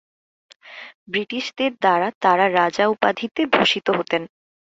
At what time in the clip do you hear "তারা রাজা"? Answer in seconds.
2.21-2.85